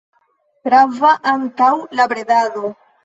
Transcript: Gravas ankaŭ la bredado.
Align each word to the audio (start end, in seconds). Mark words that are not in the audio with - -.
Gravas 0.69 1.21
ankaŭ 1.33 1.69
la 2.01 2.09
bredado. 2.15 2.65